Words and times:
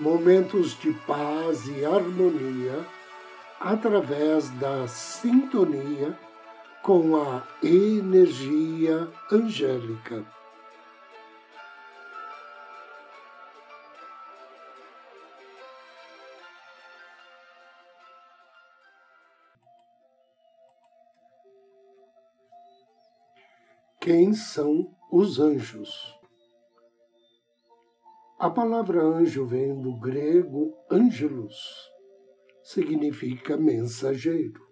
momentos 0.00 0.78
de 0.80 0.92
paz 1.06 1.68
e 1.68 1.84
harmonia 1.84 2.86
através 3.60 4.48
da 4.58 4.88
sintonia 4.88 6.18
com 6.82 7.16
a 7.16 7.46
energia 7.62 9.06
angélica. 9.30 10.24
Quem 24.00 24.32
são 24.32 24.96
os 25.12 25.38
anjos? 25.38 26.19
A 28.40 28.48
palavra 28.48 29.02
anjo 29.02 29.44
vem 29.44 29.82
do 29.82 29.92
grego 30.00 30.74
angelus, 30.90 31.90
significa 32.62 33.54
mensageiro. 33.54 34.66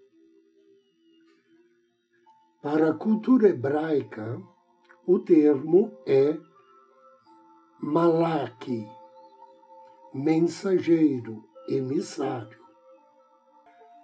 Para 2.62 2.88
a 2.88 2.94
cultura 2.94 3.50
hebraica, 3.50 4.40
o 5.06 5.18
termo 5.18 5.92
é 6.06 6.40
malaki, 7.78 8.88
mensageiro, 10.14 11.44
emissário. 11.68 12.64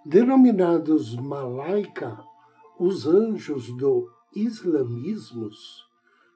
Denominados 0.05 1.15
malaika, 1.15 2.23
os 2.79 3.07
anjos 3.07 3.75
do 3.75 4.07
islamismo 4.35 5.49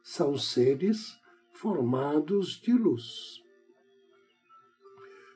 são 0.01 0.35
seres 0.35 1.19
formados 1.61 2.61
de 2.61 2.71
luz. 2.71 3.43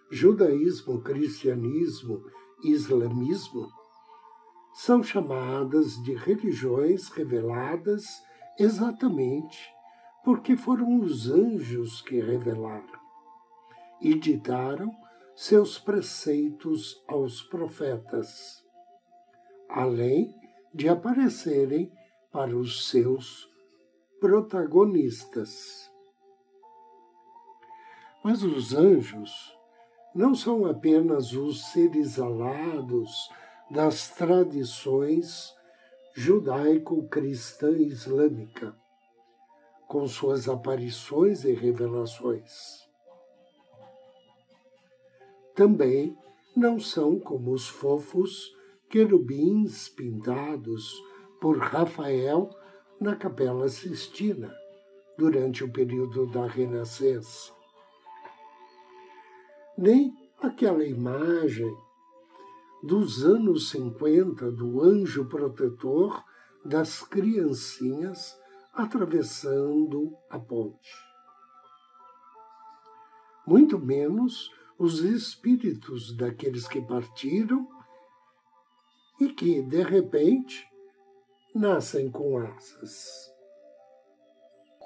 Judaísmo, 0.10 1.02
cristianismo 1.02 2.24
e 2.64 2.72
islamismo 2.72 3.70
são 4.74 5.04
chamadas 5.04 6.02
de 6.02 6.14
religiões 6.14 7.10
reveladas 7.10 8.06
exatamente 8.58 9.70
porque 10.24 10.56
foram 10.56 11.02
os 11.02 11.30
anjos 11.30 12.02
que 12.02 12.22
revelaram 12.22 13.00
e 14.00 14.14
ditaram 14.14 14.90
seus 15.36 15.78
preceitos 15.78 17.04
aos 17.08 17.42
profetas, 17.42 18.64
além 19.68 20.34
de 20.74 20.88
aparecerem 20.88 21.92
para 22.32 22.56
os 22.56 22.88
seus 22.88 23.50
protagonistas. 24.22 25.92
Mas 28.24 28.42
os 28.42 28.74
anjos 28.74 29.54
não 30.16 30.34
são 30.34 30.66
apenas 30.66 31.34
os 31.34 31.66
seres 31.72 32.18
alados 32.18 33.30
das 33.70 34.12
tradições 34.12 35.54
judaico-cristã 36.14 37.72
islâmica, 37.72 38.74
com 39.88 40.08
suas 40.08 40.48
aparições 40.48 41.44
e 41.44 41.52
revelações. 41.52 42.88
Também 45.54 46.18
não 46.56 46.80
são 46.80 47.20
como 47.20 47.52
os 47.52 47.68
fofos 47.68 48.56
querubins 48.90 49.90
pintados 49.90 50.94
por 51.42 51.58
Rafael 51.58 52.50
na 53.02 53.18
Capela 53.18 53.68
Sistina, 53.68 54.56
durante 55.18 55.64
o 55.64 55.74
período 55.74 56.26
da 56.28 56.48
Renascença 56.48 57.63
nem 59.78 60.14
aquela 60.42 60.84
imagem 60.84 61.74
dos 62.84 63.24
anos 63.24 63.70
50 63.70 64.52
do 64.52 64.82
anjo 64.82 65.26
protetor 65.26 66.24
das 66.66 67.02
criancinhas 67.02 68.38
atravessando 68.74 70.16
a 70.30 70.40
ponte. 70.40 70.92
Muito 73.46 73.80
menos 73.80 74.52
os 74.78 75.00
espíritos 75.00 76.16
daqueles 76.16 76.68
que 76.68 76.82
partiram 76.82 77.68
e 79.20 79.30
que, 79.30 79.62
de 79.62 79.84
repente, 79.84 80.66
nascem 81.54 82.10
com 82.10 82.38
asas. 82.38 83.32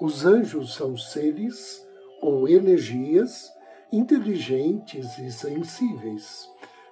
Os 0.00 0.24
anjos 0.24 0.74
são 0.74 0.96
seres 0.96 1.84
ou 2.20 2.48
energias 2.48 3.48
inteligentes 3.92 5.18
e 5.18 5.30
sensíveis, 5.30 6.48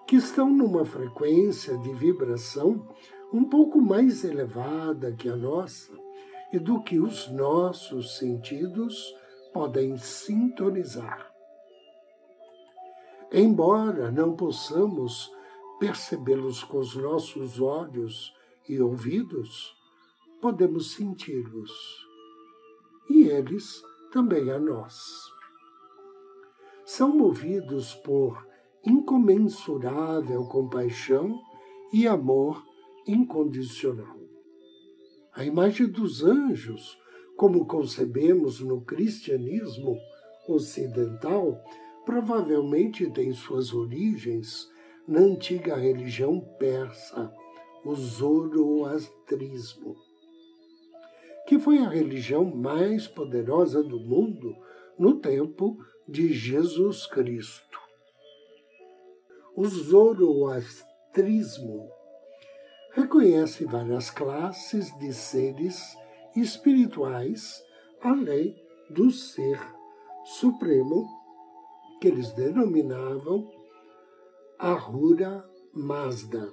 que 0.07 0.17
estão 0.17 0.51
numa 0.51 0.85
frequência 0.85 1.77
de 1.79 1.93
vibração 1.95 2.87
um 3.33 3.45
pouco 3.45 3.81
mais 3.81 4.25
elevada 4.25 5.13
que 5.13 5.29
a 5.29 5.37
nossa 5.37 5.93
e 6.53 6.59
do 6.59 6.83
que 6.83 6.99
os 6.99 7.29
nossos 7.31 8.17
sentidos 8.17 9.15
podem 9.53 9.97
sintonizar. 9.97 11.31
Embora 13.33 14.11
não 14.11 14.37
possamos 14.37 15.31
percebê-los 15.79 16.63
com 16.65 16.79
os 16.79 16.95
nossos 16.95 17.61
olhos 17.61 18.33
e 18.69 18.81
ouvidos, 18.81 19.75
podemos 20.41 20.93
senti-los. 20.93 21.73
E 23.11 23.25
eles 23.25 23.83
também 24.13 24.51
a 24.51 24.59
nós 24.59 25.36
são 26.87 27.15
movidos 27.15 27.95
por 27.97 28.49
incomensurável 28.85 30.45
compaixão 30.45 31.37
e 31.93 32.07
amor 32.07 32.65
incondicional. 33.05 34.17
A 35.35 35.45
imagem 35.45 35.89
dos 35.89 36.23
anjos, 36.23 36.97
como 37.37 37.67
concebemos 37.67 38.61
no 38.61 38.83
cristianismo 38.83 39.99
ocidental, 40.49 41.61
provavelmente 42.05 43.11
tem 43.11 43.33
suas 43.33 43.75
origens 43.75 44.71
na 45.09 45.19
antiga 45.19 45.75
religião 45.75 46.39
persa, 46.57 47.35
o 47.85 47.97
zoroastrismo, 47.97 49.97
que 51.49 51.59
foi 51.59 51.79
a 51.79 51.89
religião 51.89 52.45
mais 52.45 53.09
poderosa 53.09 53.83
do 53.83 53.99
mundo 53.99 54.55
no 54.97 55.19
tempo 55.19 55.77
de 56.09 56.33
Jesus 56.33 57.07
Cristo. 57.07 57.81
O 59.55 59.67
zoroastrismo 59.67 61.91
reconhece 62.93 63.65
várias 63.65 64.11
classes 64.11 64.97
de 64.99 65.13
seres 65.13 65.97
espirituais 66.37 67.63
além 68.01 68.55
do 68.91 69.11
ser 69.11 69.61
supremo 70.25 71.07
que 72.01 72.09
eles 72.09 72.33
denominavam 72.33 73.51
Ahura 74.59 75.49
Mazda. 75.73 76.53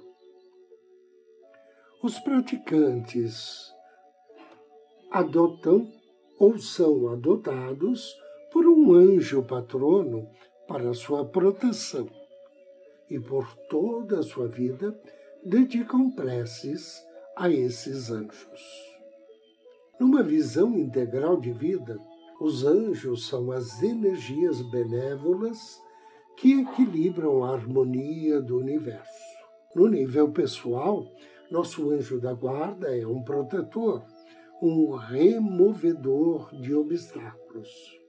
Os 2.02 2.18
praticantes 2.18 3.72
adotam 5.10 5.90
ou 6.38 6.58
são 6.58 7.08
adotados 7.08 8.14
um 8.84 8.92
anjo 8.92 9.42
patrono 9.42 10.28
para 10.68 10.92
sua 10.92 11.24
proteção 11.24 12.06
e 13.08 13.18
por 13.18 13.56
toda 13.70 14.18
a 14.18 14.22
sua 14.22 14.46
vida 14.46 14.94
dedicam 15.42 16.10
preces 16.10 17.02
a 17.34 17.48
esses 17.48 18.10
anjos. 18.10 18.60
Numa 19.98 20.22
visão 20.22 20.78
integral 20.78 21.40
de 21.40 21.50
vida, 21.50 21.98
os 22.38 22.62
anjos 22.62 23.26
são 23.26 23.50
as 23.52 23.82
energias 23.82 24.60
benévolas 24.70 25.80
que 26.36 26.60
equilibram 26.60 27.42
a 27.42 27.54
harmonia 27.54 28.42
do 28.42 28.58
universo. 28.58 29.24
No 29.74 29.88
nível 29.88 30.30
pessoal, 30.30 31.06
nosso 31.50 31.90
anjo 31.90 32.20
da 32.20 32.34
guarda 32.34 32.94
é 32.94 33.06
um 33.06 33.22
protetor, 33.22 34.04
um 34.60 34.94
removedor 34.94 36.54
de 36.54 36.74
obstáculos. 36.74 38.03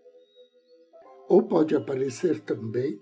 Ou 1.27 1.43
pode 1.43 1.75
aparecer 1.75 2.39
também 2.41 2.99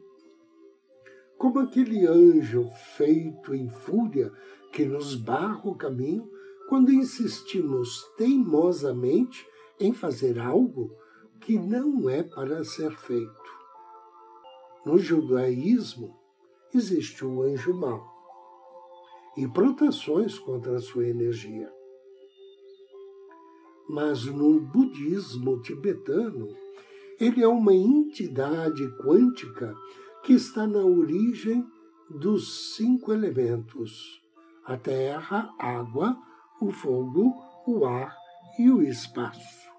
como 1.37 1.59
aquele 1.59 2.07
anjo 2.07 2.69
feito 2.95 3.53
em 3.53 3.69
fúria 3.69 4.31
que 4.71 4.85
nos 4.85 5.15
barra 5.15 5.61
o 5.65 5.75
caminho 5.75 6.29
quando 6.69 6.91
insistimos 6.91 8.03
teimosamente 8.17 9.45
em 9.79 9.91
fazer 9.93 10.39
algo 10.39 10.95
que 11.41 11.59
não 11.59 12.09
é 12.09 12.23
para 12.23 12.63
ser 12.63 12.95
feito. 12.95 13.53
No 14.85 14.97
judaísmo 14.97 16.17
existe 16.73 17.25
o 17.25 17.41
anjo 17.41 17.73
mau 17.73 18.13
e 19.35 19.47
proteções 19.47 20.37
contra 20.39 20.77
a 20.77 20.81
sua 20.81 21.07
energia. 21.07 21.71
Mas 23.89 24.25
no 24.25 24.59
budismo 24.61 25.61
tibetano, 25.61 26.55
ele 27.23 27.41
é 27.41 27.47
uma 27.47 27.73
entidade 27.73 28.85
quântica 28.97 29.73
que 30.23 30.33
está 30.33 30.67
na 30.67 30.79
origem 30.79 31.65
dos 32.09 32.75
cinco 32.75 33.13
elementos: 33.13 34.21
a 34.65 34.75
terra, 34.75 35.49
a 35.57 35.77
água, 35.77 36.17
o 36.61 36.69
fogo, 36.69 37.33
o 37.65 37.85
ar 37.85 38.13
e 38.59 38.69
o 38.69 38.81
espaço. 38.81 39.71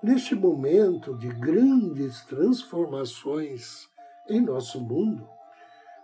Neste 0.00 0.36
momento 0.36 1.16
de 1.18 1.28
grandes 1.28 2.24
transformações 2.26 3.88
em 4.28 4.40
nosso 4.40 4.80
mundo, 4.80 5.28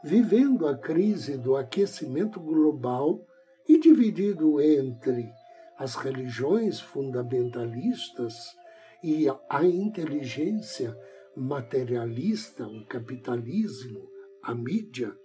vivendo 0.02 0.66
a 0.66 0.76
crise 0.76 1.36
do 1.38 1.56
aquecimento 1.56 2.40
global 2.40 3.24
e 3.68 3.78
dividido 3.78 4.60
entre 4.60 5.32
as 5.78 5.94
religiões 5.94 6.80
fundamentalistas 6.80 8.57
e 9.02 9.26
a 9.48 9.64
inteligência 9.64 10.96
materialista, 11.36 12.66
o 12.66 12.84
capitalismo, 12.86 14.08
a 14.42 14.54
mídia, 14.54 15.16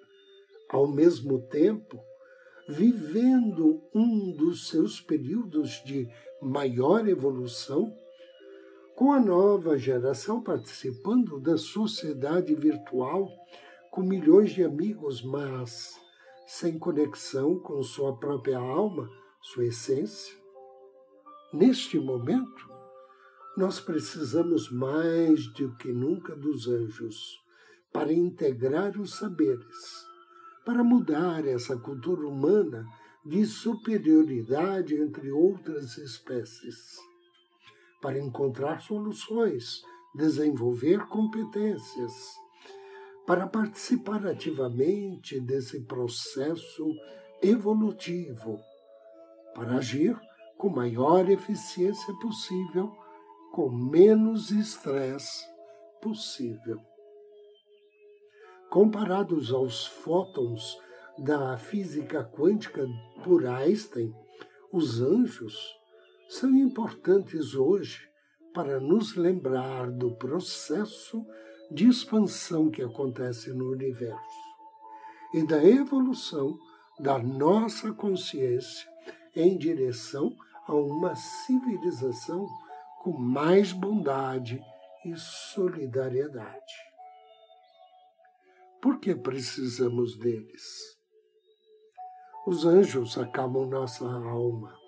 ao 0.70 0.88
mesmo 0.88 1.42
tempo, 1.48 2.00
vivendo 2.68 3.82
um 3.94 4.36
dos 4.36 4.70
seus 4.70 5.02
períodos 5.02 5.84
de 5.84 6.08
maior 6.42 7.08
evolução, 7.08 7.94
com 8.96 9.12
a 9.12 9.20
nova 9.20 9.78
geração 9.78 10.42
participando 10.42 11.40
da 11.40 11.58
sociedade 11.58 12.54
virtual, 12.54 13.28
com 13.92 14.02
milhões 14.02 14.52
de 14.52 14.64
amigos, 14.64 15.24
mas 15.24 16.00
sem 16.46 16.78
conexão 16.78 17.60
com 17.60 17.82
sua 17.82 18.16
própria 18.18 18.60
alma, 18.60 19.10
sua 19.42 19.66
essência. 19.66 20.36
Neste 21.52 22.00
momento, 22.00 22.73
nós 23.56 23.80
precisamos 23.80 24.72
mais 24.72 25.48
do 25.54 25.76
que 25.76 25.92
nunca 25.92 26.36
dos 26.36 26.68
anjos 26.68 27.42
para 27.92 28.12
integrar 28.12 29.00
os 29.00 29.16
saberes, 29.16 30.06
para 30.66 30.84
mudar 30.84 31.46
essa 31.46 31.78
cultura 31.78 32.28
humana 32.28 32.86
de 33.26 33.46
superioridade 33.46 34.96
entre 34.96 35.32
outras 35.32 35.98
espécies 35.98 36.98
para 38.04 38.20
encontrar 38.20 38.82
soluções, 38.82 39.82
desenvolver 40.14 41.08
competências, 41.08 42.12
para 43.26 43.48
participar 43.48 44.28
ativamente 44.28 45.40
desse 45.40 45.80
processo 45.86 46.86
evolutivo, 47.42 48.60
para 49.56 49.78
agir 49.78 50.20
com 50.58 50.68
maior 50.68 51.30
eficiência 51.30 52.14
possível, 52.16 52.94
com 53.54 53.70
menos 53.70 54.50
estresse 54.50 55.48
possível. 56.02 56.82
Comparados 58.72 59.52
aos 59.52 59.86
fótons 59.86 60.76
da 61.20 61.56
física 61.60 62.24
quântica 62.24 62.84
por 63.24 63.46
Einstein, 63.46 64.12
os 64.72 65.00
anjos 65.00 65.56
são 66.28 66.50
importantes 66.56 67.54
hoje 67.54 68.10
para 68.56 68.80
nos 68.80 69.16
lembrar 69.16 69.92
do 69.92 70.16
processo 70.16 71.24
de 71.70 71.88
expansão 71.88 72.72
que 72.72 72.82
acontece 72.82 73.54
no 73.54 73.70
universo 73.70 74.18
e 75.32 75.46
da 75.46 75.64
evolução 75.64 76.58
da 77.00 77.20
nossa 77.20 77.94
consciência 77.94 78.90
em 79.36 79.56
direção 79.60 80.36
a 80.66 80.74
uma 80.74 81.14
civilização 81.16 82.48
com 83.04 83.18
mais 83.18 83.72
bondade 83.72 84.60
e 85.06 85.16
solidariedade. 85.18 86.74
Por 88.82 89.00
que 89.00 89.14
precisamos 89.14 90.18
deles? 90.18 90.98
Os 92.48 92.66
anjos 92.66 93.18
acalmam 93.18 93.68
nossa 93.68 94.06
alma 94.06 94.84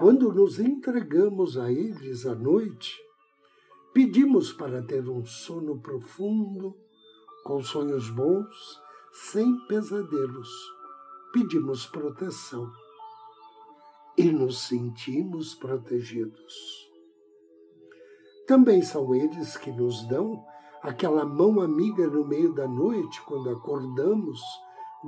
quando 0.00 0.32
nos 0.32 0.58
entregamos 0.58 1.58
a 1.58 1.70
eles 1.70 2.24
à 2.24 2.34
noite, 2.34 2.98
pedimos 3.92 4.50
para 4.50 4.82
ter 4.82 5.06
um 5.06 5.26
sono 5.26 5.78
profundo, 5.78 6.74
com 7.44 7.62
sonhos 7.62 8.08
bons, 8.08 8.80
sem 9.12 9.54
pesadelos. 9.66 10.48
Pedimos 11.34 11.84
proteção 11.84 12.72
e 14.16 14.24
nos 14.24 14.62
sentimos 14.62 15.54
protegidos. 15.54 16.90
Também 18.46 18.82
são 18.82 19.14
eles 19.14 19.56
que 19.56 19.70
nos 19.70 20.06
dão 20.08 20.44
aquela 20.82 21.24
mão 21.24 21.60
amiga 21.60 22.06
no 22.06 22.26
meio 22.26 22.52
da 22.52 22.66
noite, 22.66 23.22
quando 23.22 23.50
acordamos 23.50 24.40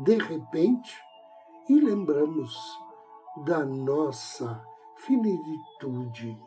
de 0.05 0.17
repente 0.17 0.97
e 1.69 1.81
lembramos 1.81 2.57
da 3.45 3.65
nossa 3.65 4.63
finitude 4.97 6.39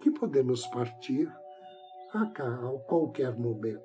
que 0.00 0.10
podemos 0.10 0.66
partir 0.66 1.32
a 2.12 2.26
qualquer 2.86 3.36
momento. 3.36 3.82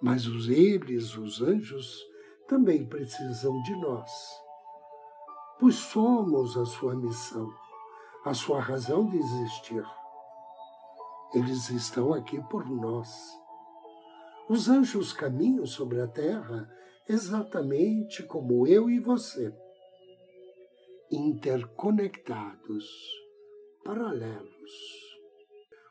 Mas 0.00 0.26
os 0.26 0.48
eles, 0.48 1.16
os 1.16 1.42
anjos, 1.42 1.98
também 2.46 2.86
precisam 2.86 3.60
de 3.62 3.76
nós, 3.76 4.10
pois 5.60 5.74
somos 5.74 6.56
a 6.56 6.64
sua 6.64 6.96
missão, 6.96 7.52
a 8.24 8.32
sua 8.32 8.60
razão 8.60 9.06
de 9.06 9.18
existir. 9.18 9.84
Eles 11.34 11.68
estão 11.68 12.14
aqui 12.14 12.42
por 12.48 12.68
nós. 12.68 13.38
Os 14.48 14.68
anjos 14.68 15.12
caminham 15.12 15.66
sobre 15.66 16.00
a 16.00 16.08
terra 16.08 16.68
exatamente 17.06 18.22
como 18.22 18.66
eu 18.66 18.88
e 18.88 18.98
você 18.98 19.54
interconectados, 21.10 22.86
paralelos. 23.84 25.18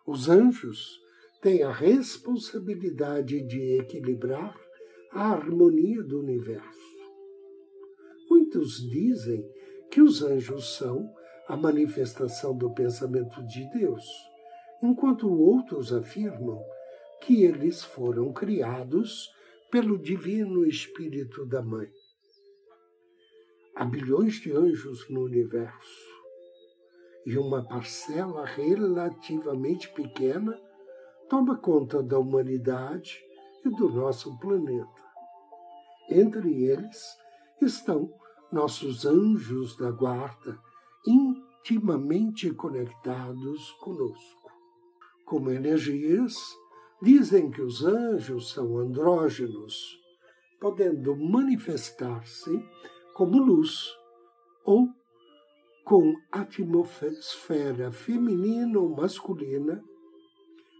Os 0.08 0.30
anjos 0.30 1.00
têm 1.42 1.62
a 1.64 1.72
responsabilidade 1.72 3.42
de 3.46 3.80
equilibrar 3.80 4.58
a 5.12 5.32
harmonia 5.32 6.02
do 6.04 6.20
universo. 6.20 6.80
Muitos 8.30 8.78
dizem 8.90 9.46
que 9.92 10.02
os 10.02 10.22
anjos 10.22 10.76
são 10.78 11.14
a 11.48 11.58
manifestação 11.58 12.56
do 12.56 12.72
pensamento 12.74 13.42
de 13.48 13.70
Deus, 13.72 14.06
enquanto 14.84 15.28
outros 15.28 15.92
afirmam 15.92 16.64
que 17.22 17.44
eles 17.44 17.84
foram 17.84 18.32
criados 18.32 19.30
pelo 19.72 19.98
Divino 19.98 20.66
Espírito 20.66 21.46
da 21.46 21.62
Mãe. 21.62 21.90
Há 23.76 23.86
bilhões 23.86 24.36
de 24.36 24.52
anjos 24.52 25.10
no 25.10 25.24
universo 25.24 26.10
e 27.26 27.38
uma 27.38 27.64
parcela 27.64 28.46
relativamente 28.46 29.90
pequena 29.94 30.60
toma 31.30 31.58
conta 31.58 32.02
da 32.02 32.18
humanidade 32.18 33.24
e 33.64 33.70
do 33.70 33.90
nosso 33.90 34.38
planeta. 34.40 35.04
Entre 36.10 36.64
eles 36.64 37.18
estão 37.62 38.12
nossos 38.52 39.06
anjos 39.06 39.76
da 39.78 39.92
guarda, 39.92 40.60
intimamente 41.06 42.52
conectados 42.52 43.72
conosco. 43.80 44.52
Como 45.26 45.52
energias, 45.52 46.36
dizem 47.02 47.52
que 47.52 47.62
os 47.62 47.86
anjos 47.86 48.52
são 48.52 48.78
andrógenos, 48.78 50.00
podendo 50.60 51.16
manifestar-se 51.16 52.64
como 53.14 53.38
luz, 53.38 53.88
ou 54.66 54.90
com 55.84 56.16
atmosfera 56.32 57.92
feminina 57.92 58.80
ou 58.80 58.90
masculina, 58.96 59.84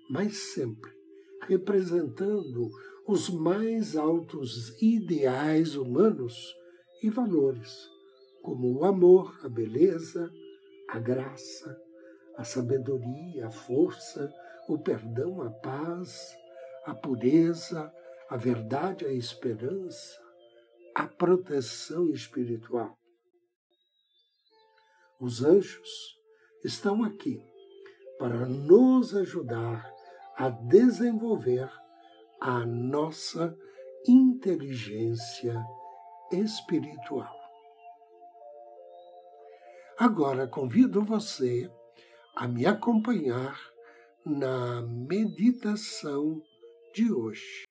mas 0.10 0.54
sempre 0.54 1.00
representando 1.48 2.70
os 3.08 3.30
mais 3.30 3.96
altos 3.96 4.80
ideais 4.82 5.76
humanos 5.76 6.56
e 7.02 7.10
valores, 7.10 7.90
como 8.42 8.80
o 8.80 8.86
amor, 8.86 9.40
a 9.44 9.50
beleza, 9.50 10.32
a 10.90 11.00
graça, 11.00 11.80
a 12.38 12.44
sabedoria, 12.44 13.48
a 13.48 13.52
força, 13.52 14.34
o 14.68 14.78
perdão, 14.78 15.42
a 15.42 15.50
paz, 15.50 16.36
a 16.86 16.94
pureza, 16.94 17.92
a 18.30 18.38
verdade, 18.38 19.06
a 19.06 19.12
esperança, 19.12 20.20
a 20.96 21.08
proteção 21.08 22.10
espiritual. 22.12 22.98
Os 25.20 25.44
anjos 25.44 26.18
estão 26.64 27.04
aqui 27.04 27.44
para 28.18 28.46
nos 28.46 29.16
ajudar 29.16 29.94
a 30.36 30.50
desenvolver 30.50 31.70
a 32.40 32.66
nossa 32.66 33.58
inteligência 34.08 35.62
espiritual. 36.32 37.36
Agora 39.98 40.48
convido 40.48 41.04
você 41.04 41.70
a 42.36 42.48
me 42.48 42.66
acompanhar 42.66 43.60
na 44.26 44.82
meditação 44.82 46.42
de 46.94 47.12
hoje. 47.12 47.68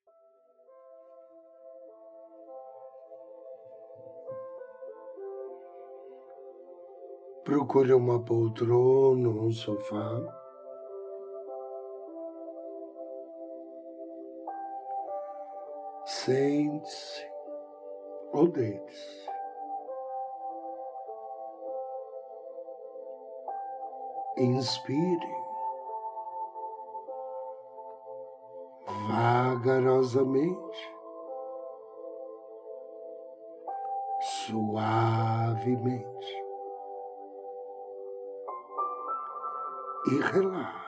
Procure 7.45 7.95
uma 7.95 8.23
poltrona 8.23 9.29
um 9.31 9.50
sofá. 9.50 10.21
Sente-se 16.05 17.27
ou 18.32 18.49
deite-se. 18.49 19.28
Inspire 24.38 25.38
vagarosamente, 29.08 30.94
suavemente 34.47 36.08
e 40.06 40.20
relaxe. 40.20 40.88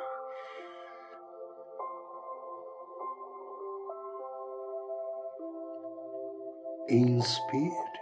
Inspire. 6.89 8.01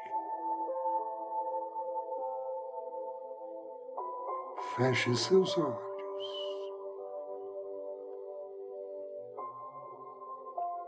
Feche 4.76 5.14
seus 5.16 5.58
olhos. 5.58 5.88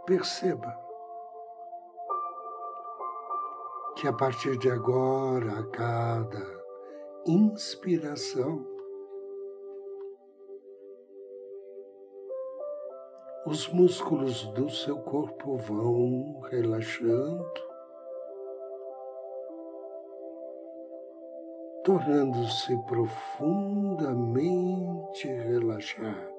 Perceba 0.06 0.76
que 3.96 4.08
a 4.08 4.12
partir 4.12 4.56
de 4.56 4.70
agora, 4.70 5.60
a 5.60 5.66
cada 5.70 6.60
inspiração, 7.26 8.66
os 13.46 13.68
músculos 13.68 14.46
do 14.52 14.70
seu 14.70 14.98
corpo 15.00 15.56
vão 15.56 16.40
relaxando 16.50 17.69
tornando-se 21.84 22.76
profundamente 22.84 25.26
relaxados. 25.26 26.30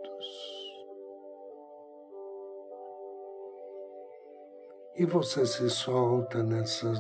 E 4.96 5.06
você 5.06 5.46
se 5.46 5.70
solta 5.70 6.42
nessa 6.44 6.94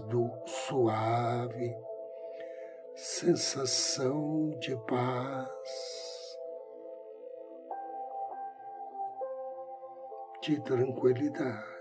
suave 0.46 1.76
sensação 2.96 4.50
de 4.60 4.76
paz, 4.88 6.38
de 10.42 10.62
tranquilidade. 10.62 11.81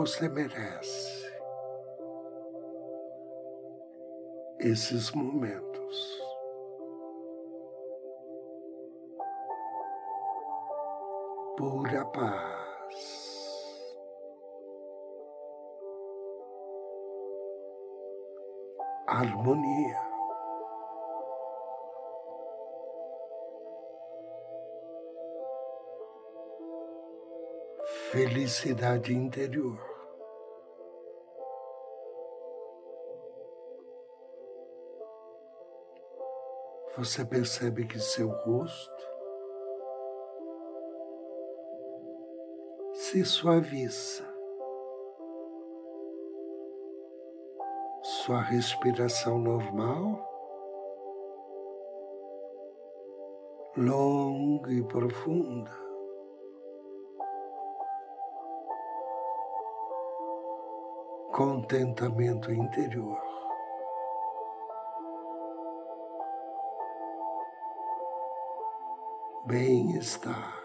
Você 0.00 0.30
merece 0.30 1.30
esses 4.58 5.10
momentos. 5.10 6.22
Pura 11.58 12.06
paz. 12.06 12.96
Harmonia. 19.06 20.10
felicidade 28.10 29.14
interior. 29.14 29.89
Você 37.00 37.24
percebe 37.24 37.86
que 37.86 37.98
seu 37.98 38.28
rosto 38.28 39.08
se 42.92 43.24
suaviza, 43.24 44.22
sua 48.02 48.42
respiração 48.42 49.38
normal, 49.38 50.22
longa 53.78 54.70
e 54.70 54.82
profunda. 54.82 55.70
contentamento 61.32 62.52
interior. 62.52 63.29
Bem-estar. 69.50 70.62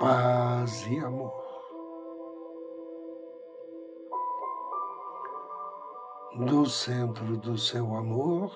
Paz 0.00 0.84
e 0.88 0.98
amor. 0.98 1.32
Do 6.48 6.66
centro 6.66 7.36
do 7.36 7.56
seu 7.56 7.94
amor, 7.94 8.50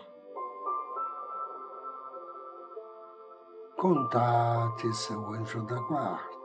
contate 3.78 4.92
seu 4.94 5.24
anjo 5.28 5.64
da 5.64 5.78
guarda. 5.82 6.35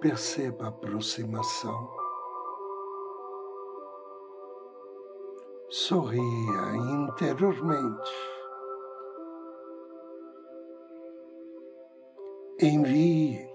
Perceba 0.00 0.66
a 0.66 0.68
aproximação. 0.68 1.90
Sorria 5.68 6.76
interiormente. 6.76 8.10
Envie 12.60 13.48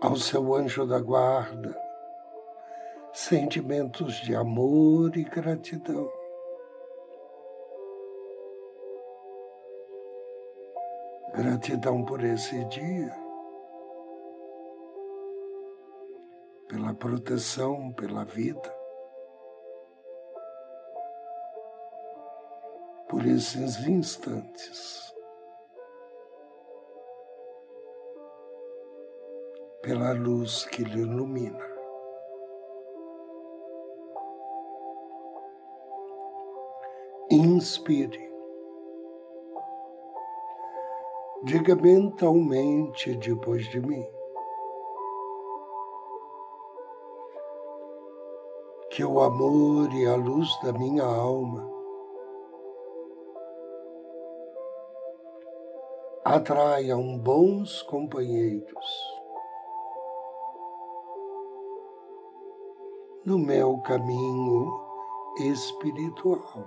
ao 0.00 0.16
seu 0.16 0.54
anjo 0.54 0.86
da 0.86 1.00
guarda 1.00 1.86
sentimentos 3.16 4.16
de 4.16 4.34
amor 4.34 5.16
e 5.16 5.24
gratidão. 5.24 6.12
Gratidão 11.34 12.04
por 12.04 12.22
esse 12.22 12.62
dia, 12.66 13.25
pela 16.68 16.94
proteção, 16.94 17.92
pela 17.92 18.24
vida, 18.24 18.74
por 23.08 23.24
esses 23.24 23.86
instantes. 23.86 25.14
Pela 29.82 30.12
luz 30.12 30.64
que 30.66 30.82
lhe 30.82 31.00
ilumina. 31.00 31.64
Inspire. 37.30 38.26
diga 41.46 41.76
mentalmente 41.76 43.14
depois 43.14 43.68
de 43.70 43.80
mim. 43.80 44.15
Que 48.96 49.04
o 49.04 49.20
amor 49.20 49.92
e 49.92 50.06
a 50.06 50.16
luz 50.16 50.48
da 50.62 50.72
minha 50.72 51.04
alma 51.04 51.70
atraiam 56.24 57.18
bons 57.18 57.82
companheiros 57.82 58.86
no 63.22 63.38
meu 63.38 63.76
caminho 63.82 64.80
espiritual. 65.40 66.64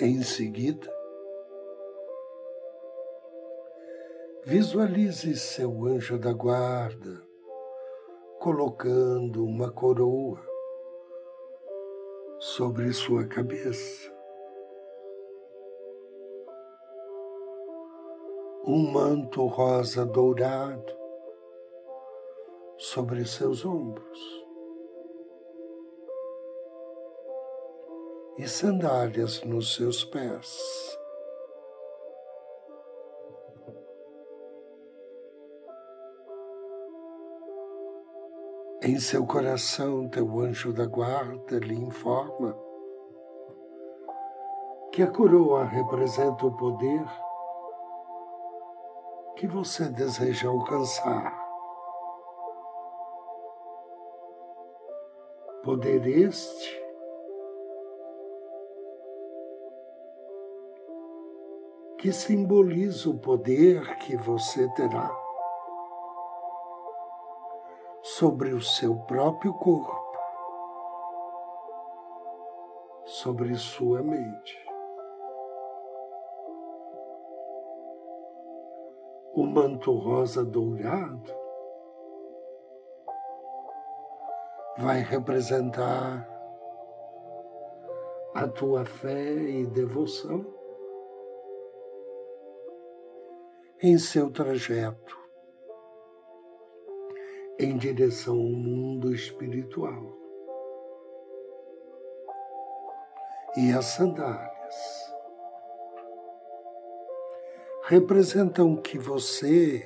Em 0.00 0.22
seguida, 0.22 0.97
visualize 4.44 5.36
seu 5.36 5.84
anjo 5.86 6.18
da 6.18 6.32
guarda 6.32 7.28
colocando 8.38 9.44
uma 9.44 9.70
coroa 9.70 10.40
sobre 12.38 12.92
sua 12.92 13.26
cabeça. 13.26 14.16
Um 18.64 18.92
manto 18.92 19.46
rosa 19.46 20.06
dourado 20.06 20.96
sobre 22.76 23.24
seus 23.24 23.64
ombros. 23.64 24.46
E 28.38 28.46
sandálias 28.46 29.42
nos 29.42 29.74
seus 29.74 30.04
pés. 30.04 30.97
Em 38.88 38.98
seu 38.98 39.26
coração, 39.26 40.08
teu 40.08 40.40
anjo 40.40 40.72
da 40.72 40.86
guarda 40.86 41.58
lhe 41.58 41.74
informa 41.74 42.58
que 44.90 45.02
a 45.02 45.10
coroa 45.10 45.62
representa 45.62 46.46
o 46.46 46.56
poder 46.56 47.04
que 49.36 49.46
você 49.46 49.90
deseja 49.90 50.48
alcançar. 50.48 51.38
Poder 55.62 56.06
este 56.06 56.82
que 61.98 62.10
simboliza 62.10 63.10
o 63.10 63.18
poder 63.18 63.98
que 63.98 64.16
você 64.16 64.66
terá 64.72 65.14
sobre 68.18 68.52
o 68.52 68.60
seu 68.60 68.96
próprio 68.96 69.54
corpo, 69.54 70.18
sobre 73.04 73.54
sua 73.54 74.02
mente. 74.02 74.58
O 79.34 79.46
manto 79.46 79.92
rosa 79.92 80.44
dourado 80.44 81.32
vai 84.78 85.00
representar 85.00 86.28
a 88.34 88.48
tua 88.48 88.84
fé 88.84 89.32
e 89.32 89.64
devoção 89.64 90.44
em 93.80 93.96
seu 93.96 94.28
trajeto 94.32 95.27
em 97.58 97.76
direção 97.76 98.34
ao 98.34 98.50
mundo 98.50 99.12
espiritual. 99.12 100.16
E 103.56 103.72
as 103.72 103.86
sandálias 103.86 105.12
representam 107.84 108.76
que 108.76 108.98
você 108.98 109.82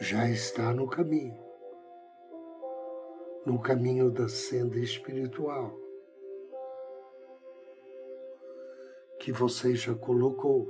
já 0.00 0.28
está 0.28 0.72
no 0.72 0.88
caminho 0.88 1.42
no 3.44 3.60
caminho 3.60 4.10
da 4.10 4.28
senda 4.28 4.78
espiritual 4.78 5.76
que 9.18 9.32
você 9.32 9.74
já 9.74 9.94
colocou 9.94 10.68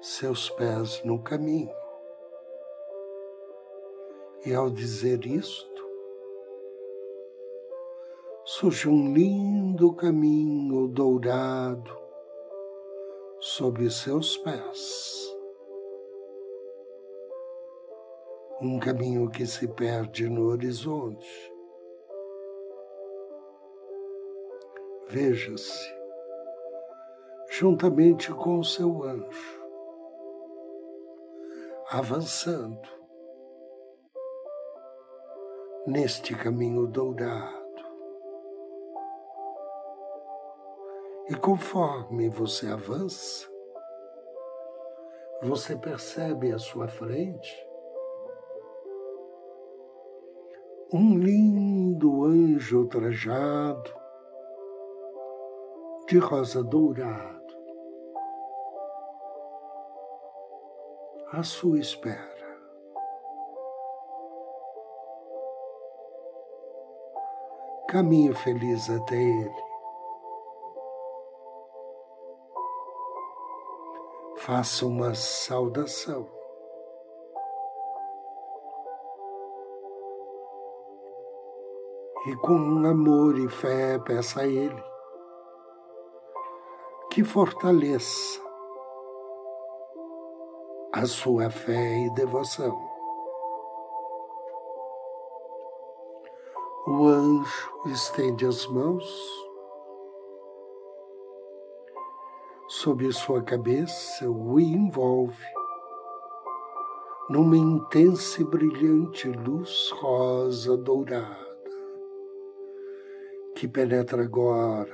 seus 0.00 0.48
pés 0.48 1.02
no 1.04 1.22
caminho. 1.22 1.79
E 4.44 4.54
ao 4.54 4.70
dizer 4.70 5.26
isto, 5.26 5.84
surge 8.44 8.88
um 8.88 9.12
lindo 9.12 9.92
caminho 9.92 10.88
dourado 10.88 11.98
sob 13.38 13.90
seus 13.90 14.36
pés. 14.38 15.30
um 18.60 18.78
caminho 18.78 19.30
que 19.30 19.46
se 19.46 19.66
perde 19.66 20.28
no 20.28 20.48
horizonte. 20.48 21.50
Veja-se, 25.08 25.94
juntamente 27.48 28.30
com 28.32 28.58
o 28.58 28.64
seu 28.64 29.02
anjo, 29.02 29.60
avançando 31.88 32.99
neste 35.86 36.34
caminho 36.34 36.86
dourado. 36.86 37.60
E 41.28 41.34
conforme 41.34 42.28
você 42.28 42.66
avança, 42.66 43.48
você 45.42 45.76
percebe 45.76 46.52
à 46.52 46.58
sua 46.58 46.88
frente 46.88 47.66
um 50.92 51.16
lindo 51.16 52.24
anjo 52.24 52.86
trajado 52.88 53.94
de 56.08 56.18
rosa 56.18 56.64
dourado 56.64 57.40
à 61.32 61.44
sua 61.44 61.78
espera. 61.78 62.39
Caminhe 67.90 68.32
feliz 68.32 68.88
até 68.88 69.16
ele. 69.16 69.64
Faça 74.36 74.86
uma 74.86 75.12
saudação. 75.12 76.40
e 82.26 82.36
com 82.36 82.86
amor 82.86 83.38
e 83.38 83.48
fé 83.48 83.98
peça 83.98 84.42
a 84.42 84.46
Ele 84.46 84.84
que 87.10 87.24
fortaleça 87.24 88.38
a 90.92 91.06
sua 91.06 91.50
fé 91.50 92.04
e 92.04 92.14
devoção. 92.14 92.89
O 96.92 97.06
anjo 97.06 97.70
estende 97.86 98.44
as 98.44 98.66
mãos 98.66 99.06
sobre 102.66 103.12
sua 103.12 103.40
cabeça, 103.44 104.28
o 104.28 104.58
envolve 104.58 105.46
numa 107.28 107.56
intensa 107.56 108.42
e 108.42 108.44
brilhante 108.44 109.28
luz 109.28 109.92
rosa 110.00 110.76
dourada 110.76 111.38
que 113.54 113.68
penetra 113.68 114.24
agora 114.24 114.92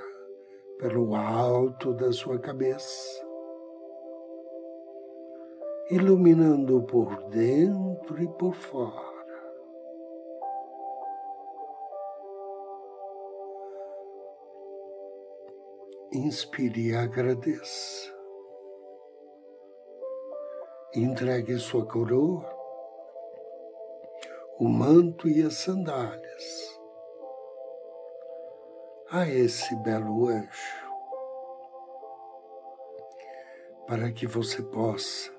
pelo 0.78 1.14
alto 1.14 1.94
da 1.94 2.12
sua 2.12 2.38
cabeça, 2.38 3.26
iluminando 5.90 6.82
por 6.82 7.22
dentro 7.30 8.22
e 8.22 8.28
por 8.36 8.52
fora. 8.54 9.15
inspire 16.16 16.90
e 16.90 16.94
agradeça. 16.94 18.14
Entregue 20.94 21.58
sua 21.58 21.84
coroa, 21.86 22.48
o 24.58 24.68
manto 24.68 25.28
e 25.28 25.42
as 25.42 25.54
sandálias 25.54 26.80
a 29.10 29.28
esse 29.28 29.74
belo 29.76 30.28
anjo, 30.28 30.86
para 33.86 34.10
que 34.10 34.26
você 34.26 34.62
possa 34.62 35.30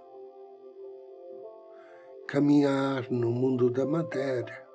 caminhar 2.27 3.09
no 3.11 3.31
mundo 3.31 3.69
da 3.69 3.85
matéria 3.85 4.67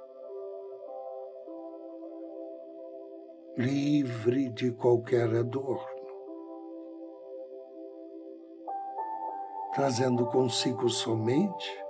livre 3.57 4.49
de 4.49 4.71
qualquer 4.73 5.43
dor. 5.45 5.92
Trazendo 9.75 10.27
consigo 10.27 10.89
somente 10.91 11.83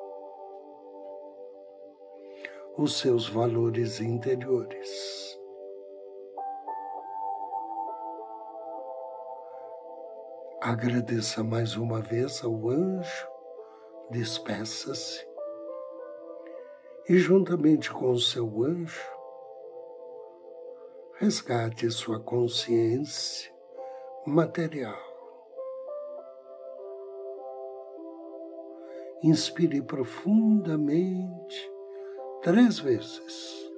os 2.79 2.99
seus 2.99 3.29
valores 3.29 4.01
interiores. 4.01 5.39
Agradeça 10.61 11.43
mais 11.43 11.77
uma 11.77 12.01
vez 12.01 12.45
ao 12.45 12.69
anjo, 12.69 13.29
despeça-se 14.11 15.27
e, 17.09 17.19
juntamente 17.19 17.93
com 17.93 18.13
o 18.13 18.21
seu 18.21 18.63
anjo, 18.63 19.03
resgate 21.19 21.91
sua 21.91 22.21
consciência 22.21 23.53
material. 24.25 25.12
Inspire 29.23 29.81
profundamente 29.83 31.71
três 32.43 32.81
vezes. 32.81 33.71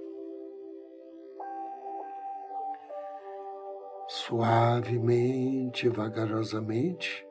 Suavemente, 4.08 5.88
vagarosamente, 5.88 7.26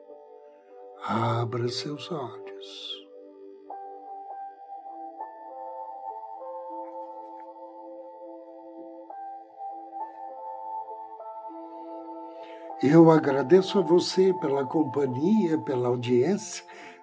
abra 1.02 1.68
seus 1.68 2.12
olhos. 2.12 3.04
Eu 12.80 13.10
agradeço 13.10 13.78
a 13.78 13.82
você 13.82 14.32
pela 14.34 14.64
companhia, 14.66 15.58
pela 15.58 15.88
audiência. 15.88 16.64